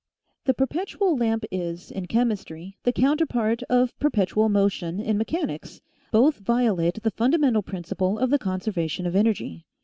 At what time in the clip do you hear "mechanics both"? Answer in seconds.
5.15-6.39